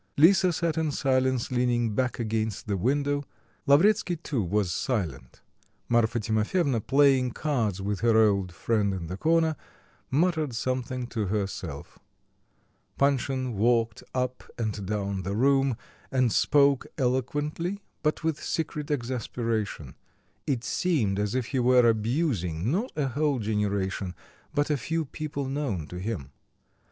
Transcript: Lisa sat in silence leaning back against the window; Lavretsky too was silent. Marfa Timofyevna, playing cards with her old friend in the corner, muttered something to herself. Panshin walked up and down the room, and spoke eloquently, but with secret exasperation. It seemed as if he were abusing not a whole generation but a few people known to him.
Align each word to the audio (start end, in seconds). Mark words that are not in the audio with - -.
Lisa 0.17 0.51
sat 0.51 0.79
in 0.79 0.89
silence 0.91 1.51
leaning 1.51 1.93
back 1.93 2.17
against 2.17 2.65
the 2.65 2.75
window; 2.75 3.23
Lavretsky 3.67 4.15
too 4.15 4.41
was 4.43 4.71
silent. 4.71 5.43
Marfa 5.87 6.19
Timofyevna, 6.19 6.81
playing 6.81 7.29
cards 7.29 7.83
with 7.83 7.99
her 7.99 8.17
old 8.17 8.51
friend 8.51 8.95
in 8.95 9.05
the 9.05 9.15
corner, 9.15 9.55
muttered 10.09 10.55
something 10.55 11.05
to 11.05 11.27
herself. 11.27 11.99
Panshin 12.97 13.53
walked 13.53 14.01
up 14.15 14.43
and 14.57 14.87
down 14.87 15.21
the 15.21 15.35
room, 15.35 15.77
and 16.11 16.31
spoke 16.31 16.87
eloquently, 16.97 17.83
but 18.01 18.23
with 18.23 18.41
secret 18.43 18.89
exasperation. 18.89 19.93
It 20.47 20.63
seemed 20.63 21.19
as 21.19 21.35
if 21.35 21.45
he 21.53 21.59
were 21.59 21.87
abusing 21.87 22.71
not 22.71 22.91
a 22.95 23.09
whole 23.09 23.37
generation 23.37 24.15
but 24.51 24.71
a 24.71 24.77
few 24.77 25.05
people 25.05 25.45
known 25.47 25.85
to 25.89 25.99
him. 25.99 26.31